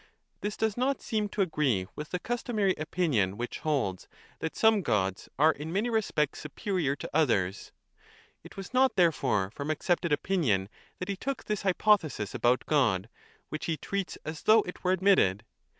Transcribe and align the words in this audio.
This 0.39 0.57
does 0.57 0.75
not 0.77 0.99
seem 0.99 1.29
to 1.29 1.43
agree 1.43 1.85
with 1.95 2.09
the 2.09 2.17
customary 2.17 2.73
opinion, 2.79 3.37
which 3.37 3.59
holds 3.59 4.07
that 4.39 4.55
some 4.55 4.81
gods 4.81 5.29
are 5.37 5.51
in 5.51 5.71
many 5.71 5.91
respects 5.91 6.39
superior 6.41 6.95
to 6.95 7.09
others. 7.13 7.71
It 8.43 8.57
was 8.57 8.73
not, 8.73 8.95
therefore, 8.95 9.51
from 9.53 9.69
accepted 9.69 10.11
opinion 10.11 10.69
that 10.97 11.07
he 11.07 11.15
took 11.15 11.43
this 11.43 11.59
30 11.61 11.69
hypothesis 11.69 12.33
about 12.33 12.65
God, 12.65 13.09
which 13.49 13.65
he 13.67 13.77
treats 13.77 14.17
as 14.25 14.41
though 14.41 14.61
it 14.63 14.83
were 14.83 14.91
admitted. 14.91 15.45